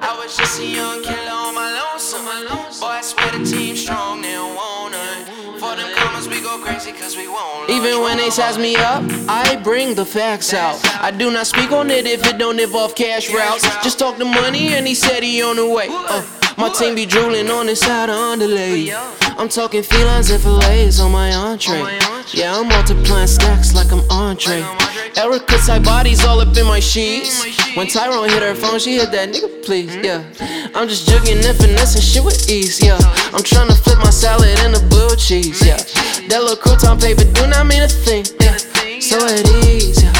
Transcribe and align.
I 0.00 0.16
was 0.16 0.36
just 0.36 0.60
a 0.60 0.66
young 0.66 1.02
killer 1.02 1.30
on 1.30 1.54
my 1.54 1.70
lonesome. 1.72 2.24
Boy, 2.80 2.86
I 2.86 3.00
swear 3.02 3.30
the 3.32 3.44
team 3.44 3.76
strong, 3.76 4.22
they 4.22 4.32
don't 4.32 4.54
want 4.54 4.92
none. 4.92 5.58
For 5.58 5.76
them 5.76 5.94
commas, 5.94 6.28
we 6.28 6.40
go 6.40 6.58
crazy 6.58 6.92
cause 6.92 7.16
we 7.16 7.28
won't. 7.28 7.70
Even 7.70 8.00
when 8.00 8.16
they 8.16 8.30
size 8.30 8.58
me 8.58 8.74
up, 8.76 9.04
I 9.28 9.56
bring 9.62 9.94
the 9.94 10.04
facts 10.04 10.54
out. 10.54 10.80
I 11.00 11.10
do 11.10 11.30
not 11.30 11.46
speak 11.46 11.72
on 11.72 11.90
it 11.90 12.06
if 12.06 12.26
it 12.26 12.38
don't 12.38 12.58
involve 12.58 12.94
cash 12.94 13.32
routes. 13.32 13.62
Just 13.82 13.98
talk 13.98 14.16
the 14.16 14.24
money 14.24 14.74
and 14.74 14.86
he 14.86 14.94
said 14.94 15.22
he 15.22 15.42
on 15.42 15.56
the 15.56 15.68
way. 15.68 15.86
Uh, 15.90 16.24
my 16.56 16.70
team 16.70 16.94
be 16.94 17.06
drooling 17.06 17.50
on 17.50 17.66
the 17.66 17.76
side 17.76 18.08
of 18.08 18.16
underlay. 18.16 18.92
I'm 18.92 19.48
talking 19.48 19.82
felines 19.82 20.30
and 20.30 20.42
fillets 20.42 21.00
on 21.00 21.12
my 21.12 21.32
entree. 21.32 21.98
Yeah, 22.30 22.56
I'm 22.56 22.68
multiplying 22.68 23.26
stacks 23.26 23.74
like 23.74 23.90
I'm 23.92 24.00
Andre. 24.10 24.62
Erica 25.16 25.58
type 25.66 25.82
bodies 25.82 26.24
all 26.24 26.40
up 26.40 26.56
in 26.56 26.66
my 26.66 26.80
sheets. 26.80 27.44
When 27.76 27.86
Tyrone 27.86 28.28
hit 28.28 28.42
her 28.42 28.54
phone, 28.54 28.78
she 28.78 28.96
hit 28.96 29.10
that 29.12 29.28
nigga, 29.30 29.64
please. 29.64 29.94
Yeah, 29.96 30.22
I'm 30.74 30.88
just 30.88 31.08
jugging 31.08 31.44
and 31.44 31.56
finessing 31.56 32.00
shit 32.02 32.24
with 32.24 32.48
ease. 32.48 32.82
Yeah, 32.82 32.98
I'm 33.32 33.42
trying 33.42 33.68
to 33.68 33.74
flip 33.74 33.98
my 33.98 34.10
salad 34.10 34.48
into 34.64 34.80
blue 34.86 35.14
cheese. 35.16 35.64
Yeah, 35.64 35.76
that 36.28 36.40
little 36.42 36.56
crouton 36.56 37.00
paper 37.00 37.24
do 37.24 37.46
not 37.46 37.66
mean 37.66 37.82
a 37.82 37.88
thing. 37.88 38.24
Yeah, 38.40 38.56
so 39.00 39.18
at 39.26 39.46
ease. 39.66 40.02
Yeah, 40.02 40.12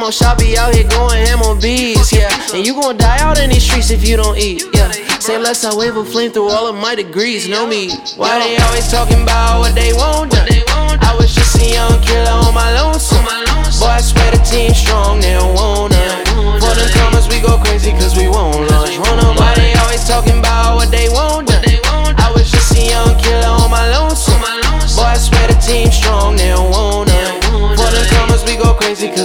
Camo 0.00 0.10
shop 0.10 0.38
be 0.38 0.56
out 0.56 0.74
here 0.74 0.88
going 0.88 1.26
ham 1.26 1.42
on 1.42 1.60
bees. 1.60 2.10
Yeah, 2.10 2.32
and 2.54 2.66
you 2.66 2.72
gon' 2.72 2.96
die 2.96 3.18
out 3.20 3.38
in 3.38 3.50
these 3.50 3.62
streets 3.62 3.90
if 3.90 4.08
you 4.08 4.16
don't 4.16 4.38
eat. 4.38 4.64
Yeah. 4.72 4.90
Say 5.20 5.36
less, 5.36 5.62
I 5.62 5.76
wave 5.76 5.94
a 5.94 6.02
flame 6.06 6.32
through 6.32 6.48
all 6.48 6.66
of 6.66 6.74
my 6.74 6.94
degrees. 6.94 7.46
Know 7.46 7.66
me. 7.66 7.90
Why 8.16 8.38
they 8.38 8.56
always 8.64 8.90
talking 8.90 9.22
about 9.22 9.60
what 9.60 9.74
they 9.74 9.92
want 9.92 10.30
done? 10.30 10.48
I 11.04 11.14
was 11.20 11.34
just 11.34 11.54
a 11.60 11.68
young 11.68 12.00
killer 12.00 12.32
on 12.32 12.54
my 12.54 12.72
lonesome. 12.80 13.26
Boy, 13.76 13.92
I 13.92 14.00
swear 14.00 14.30
the 14.30 14.38
team 14.38 14.72
strong, 14.72 15.20
they 15.20 15.36
want 15.36 15.89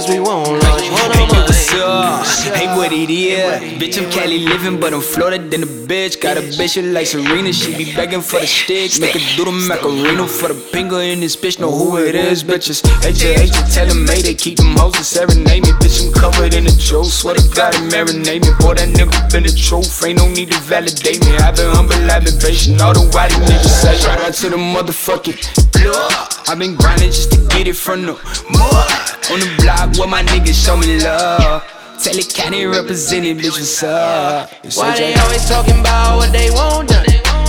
cause 0.06 0.14
we 0.14 0.20
won't 0.20 0.48
launch. 0.62 0.88
Run 0.90 1.10
on 1.12 1.26
Hey, 1.26 1.42
what's 1.42 1.74
up? 1.74 2.54
Hey, 2.54 2.66
what 2.76 2.92
it 2.92 3.10
is? 3.10 3.60
Bitch, 3.80 4.02
I'm 4.02 4.10
Cali 4.10 4.38
living, 4.38 4.80
but 4.80 4.94
I'm 4.94 5.00
Florida 5.00 5.38
than 5.38 5.62
a 5.62 5.66
bitch. 5.66 6.20
Got 6.20 6.36
a 6.36 6.40
bitch 6.40 6.80
who 6.80 6.92
like 6.92 7.06
Serena, 7.06 7.52
she 7.52 7.76
be 7.76 7.94
begging 7.94 8.20
for 8.20 8.40
the 8.40 8.46
stick. 8.46 9.00
Make 9.00 9.14
her 9.14 9.36
do 9.36 9.44
the 9.44 9.52
macarena 9.52 10.26
for 10.26 10.48
the 10.48 10.54
finger 10.54 11.00
in 11.00 11.20
this 11.20 11.36
bitch. 11.36 11.58
Know 11.58 11.70
who 11.70 11.98
it 11.98 12.14
is, 12.14 12.44
bitches. 12.44 12.84
H 13.04 13.24
H 13.24 13.50
tell 13.74 13.86
them, 13.86 14.04
made 14.04 14.26
it. 14.26 14.38
Keep 14.38 14.58
them 14.58 14.76
hoes 14.76 14.94
to 14.94 15.04
serenade 15.04 15.62
me. 15.62 15.72
Bitch, 15.82 16.06
I'm 16.06 16.12
covered 16.12 16.54
in 16.54 16.64
the 16.64 16.70
juice. 16.70 17.12
Swear 17.20 17.34
to 17.34 17.42
God, 17.54 17.74
it 17.74 17.82
marinate 17.92 18.42
me. 18.42 18.52
Boy, 18.60 18.74
that 18.74 18.88
nigga 18.88 19.32
been 19.32 19.42
the 19.42 19.52
truth. 19.52 20.04
Ain't 20.04 20.18
no 20.18 20.28
need 20.28 20.50
to 20.52 20.58
validate 20.60 21.24
me. 21.24 21.36
I've 21.38 21.56
been 21.56 21.70
humble, 21.70 21.98
I've 22.10 22.24
been 22.24 22.38
patient. 22.38 22.80
All 22.80 22.94
the 22.94 23.04
white 23.12 23.32
niggas 23.32 23.82
say, 23.82 23.96
shout 23.96 24.20
out 24.20 24.34
to 24.34 24.50
the 24.50 24.56
motherfucking 24.56 25.38
blood. 25.72 26.32
I've 26.48 26.58
been 26.58 26.76
grinding 26.76 27.10
just 27.10 27.32
to 27.32 27.38
get 27.48 27.66
it 27.66 27.76
from 27.76 28.02
the 28.02 28.14
mud. 28.50 29.16
On 29.26 29.40
the 29.40 29.50
block 29.58 29.95
where 29.98 30.08
my 30.08 30.22
niggas 30.22 30.54
show 30.54 30.76
me 30.76 31.00
love. 31.00 31.62
Tell 32.02 32.16
it 32.16 32.32
County 32.34 32.66
represented, 32.66 33.38
bitch, 33.38 33.52
what's 33.52 33.82
up? 33.82 34.50
Why 34.74 34.96
they 34.96 35.14
always 35.14 35.48
talking 35.48 35.80
about 35.80 36.18
what 36.18 36.32
they 36.32 36.50
want 36.50 36.88
done? 36.88 37.06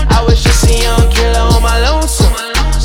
I 0.08 0.24
was 0.24 0.42
just 0.44 0.64
a 0.64 0.72
young 0.72 1.12
killer 1.12 1.44
on 1.44 1.62
my 1.62 1.80
lonesome. 1.84 2.32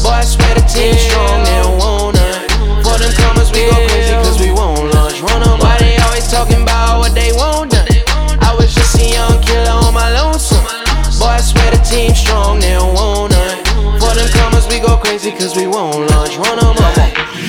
Boy, 0.03 0.19
I 0.19 0.25
swear 0.25 0.55
the 0.55 0.67
team 0.67 0.95
strong, 0.99 1.45
they 1.45 1.63
don't 1.63 1.79
want 1.79 2.17
none. 2.19 2.83
For 2.83 2.99
them 2.99 3.15
commas, 3.15 3.53
we 3.53 3.71
go 3.71 3.79
crazy 3.87 4.15
cause 4.27 4.41
we 4.41 4.51
won't 4.51 4.93
launch. 4.95 5.21
Run 5.23 5.43
on. 5.47 5.61
Why 5.61 5.79
they 5.79 5.97
always 6.03 6.27
talking 6.27 6.63
about 6.63 6.99
what 6.99 7.15
they 7.15 7.31
want 7.33 7.71
done? 7.71 7.87
I 8.43 8.55
was 8.59 8.75
just 8.75 8.99
a 8.99 9.07
young 9.07 9.39
killer 9.43 9.79
on 9.87 9.95
my 9.95 10.11
lonesome. 10.11 10.65
Boy, 11.23 11.39
I 11.39 11.41
swear 11.41 11.71
the 11.71 11.79
team 11.87 12.15
strong, 12.15 12.59
they 12.59 12.75
don't 12.75 12.95
want 12.95 13.31
none. 13.31 13.63
For 14.03 14.11
them 14.11 14.27
commas, 14.35 14.67
we 14.67 14.81
go 14.81 14.97
crazy 14.97 15.31
cause 15.31 15.55
we 15.55 15.69
won't 15.69 16.11
launch. 16.11 16.37
Run 16.37 16.59
on, 16.59 16.73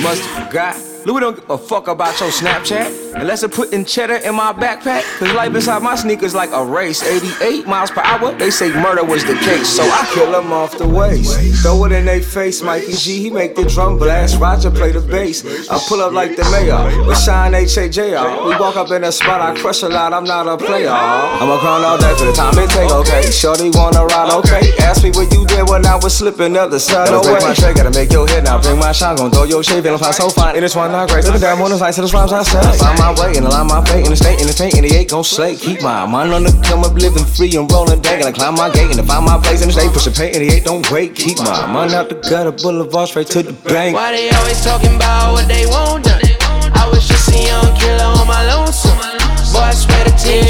Must 0.02 0.22
have 0.22 0.46
forgot. 0.46 0.76
Louis 1.06 1.20
don't 1.20 1.36
give 1.36 1.50
a 1.50 1.58
fuck 1.58 1.88
about 1.88 2.18
your 2.18 2.30
Snapchat. 2.30 3.20
Unless 3.20 3.44
I 3.44 3.48
put 3.48 3.74
in 3.74 3.84
cheddar 3.84 4.16
in 4.16 4.34
my 4.34 4.54
backpack. 4.54 5.02
Cause 5.18 5.32
life 5.34 5.54
inside 5.54 5.82
my 5.82 5.94
sneakers 5.96 6.34
like 6.34 6.50
a 6.50 6.64
race. 6.64 7.02
88 7.02 7.66
miles 7.66 7.90
per 7.90 8.00
hour, 8.00 8.32
they 8.38 8.50
say 8.50 8.72
murder 8.72 9.04
was 9.04 9.22
the 9.24 9.34
case. 9.34 9.68
So 9.68 9.82
I 9.82 10.10
kill 10.14 10.32
them 10.32 10.50
off 10.50 10.78
the 10.78 10.88
waist. 10.88 11.62
Throw 11.62 11.84
it 11.84 11.92
in 11.92 12.06
their 12.06 12.22
face, 12.22 12.62
Mikey 12.62 12.94
G, 12.94 13.20
he 13.20 13.30
make 13.30 13.54
the 13.54 13.64
drum 13.64 13.98
blast. 13.98 14.40
Roger 14.40 14.70
play 14.70 14.92
the 14.92 15.02
bass. 15.02 15.44
I 15.68 15.78
pull 15.86 16.00
up 16.00 16.12
like 16.12 16.36
the 16.36 16.44
mayor. 16.44 17.06
With 17.06 17.18
Shine 17.18 17.54
H.A.J.R. 17.54 18.26
Uh. 18.26 18.48
We 18.48 18.56
walk 18.58 18.76
up 18.76 18.90
in 18.90 19.02
the 19.02 19.10
spot, 19.10 19.42
I 19.42 19.54
crush 19.60 19.82
a 19.82 19.88
lot, 19.88 20.14
I'm 20.14 20.24
not 20.24 20.48
a 20.48 20.56
player. 20.56 20.88
I'ma 20.88 21.60
grind 21.60 21.84
all 21.84 21.98
day 21.98 22.14
for 22.16 22.24
the 22.24 22.32
time 22.32 22.58
it 22.58 22.70
take, 22.70 22.90
okay. 22.90 23.30
Shorty 23.30 23.70
wanna 23.74 24.06
ride, 24.06 24.32
okay. 24.38 24.72
Ask 24.94 25.02
me 25.02 25.10
what 25.10 25.26
you 25.34 25.42
did 25.50 25.68
when 25.68 25.84
I 25.86 25.96
was 25.98 26.14
slipping 26.16 26.56
up 26.56 26.70
the 26.70 26.78
side, 26.78 27.10
no 27.10 27.18
way. 27.18 27.42
my 27.42 27.52
tray, 27.52 27.74
gotta 27.74 27.90
make 27.90 28.12
your 28.12 28.28
head 28.30 28.44
now. 28.44 28.62
Bring 28.62 28.78
my 28.78 28.92
shine, 28.92 29.16
gon' 29.16 29.28
throw 29.28 29.42
your 29.42 29.58
shade, 29.58 29.82
feeling 29.82 29.98
fine, 29.98 30.12
so 30.12 30.30
fine. 30.30 30.54
In 30.54 30.62
this 30.62 30.76
one, 30.76 30.92
not 30.92 31.10
great. 31.10 31.24
Living 31.24 31.40
down 31.40 31.58
on 31.58 31.68
the 31.68 31.76
lights, 31.76 31.96
to 31.98 32.06
the 32.06 32.12
rhymes 32.14 32.30
I 32.30 32.44
say. 32.44 32.62
Find 32.78 32.96
my 33.02 33.10
way 33.18 33.34
and 33.34 33.44
align 33.44 33.66
my 33.66 33.82
fate 33.90 34.06
in 34.06 34.14
the 34.14 34.16
state, 34.16 34.38
in 34.38 34.46
the 34.46 34.54
tank, 34.54 34.74
and 34.78 34.86
the 34.86 34.94
eight 34.94 35.10
gon' 35.10 35.24
slay. 35.24 35.56
Keep 35.56 35.82
my 35.82 36.06
mind 36.06 36.30
on 36.30 36.44
the 36.44 36.54
come 36.62 36.86
up, 36.86 36.94
living 36.94 37.26
free 37.26 37.50
and 37.58 37.66
rolling 37.72 37.98
dank. 38.06 38.22
And 38.22 38.30
I 38.30 38.32
climb 38.38 38.54
my 38.54 38.70
gate 38.70 38.86
and 38.86 39.02
to 39.02 39.02
find 39.02 39.26
my 39.26 39.34
place 39.42 39.62
in 39.62 39.66
the 39.66 39.74
state. 39.74 39.90
Push 39.90 40.06
the 40.06 40.14
paint, 40.14 40.38
and 40.38 40.46
the 40.46 40.54
eight 40.54 40.62
don't 40.62 40.86
wait. 40.94 41.18
Keep 41.18 41.42
my 41.42 41.66
mind 41.66 41.90
out 41.90 42.06
the 42.08 42.14
gutter, 42.14 42.54
boulevard 42.54 43.10
straight 43.10 43.26
to 43.34 43.42
the 43.42 43.52
bank. 43.66 43.98
Why 43.98 44.14
they 44.14 44.30
always 44.30 44.62
talking 44.62 44.94
about 44.94 45.34
what 45.34 45.50
they 45.50 45.66
want 45.66 46.06
done? 46.06 46.22
I 46.70 46.86
was 46.86 47.02
just 47.02 47.34
a 47.34 47.42
young 47.42 47.74
killer 47.74 48.14
on 48.14 48.30
my 48.30 48.46
lonesome. 48.46 48.94
Boy, 49.50 49.58
I 49.58 49.74
swear 49.74 50.06
the 50.06 50.14
team 50.22 50.43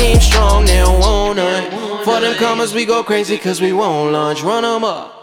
team 0.00 0.20
strong, 0.20 0.64
they 0.64 0.78
don't 0.78 0.98
want 0.98 1.36
none. 1.36 2.04
For 2.04 2.20
them 2.20 2.34
commas, 2.38 2.72
we 2.72 2.86
go 2.86 3.02
crazy 3.02 3.36
cause 3.36 3.60
we 3.60 3.72
won't 3.72 4.12
launch. 4.12 4.42
Run 4.42 4.62
them 4.62 4.82
up. 4.82 5.19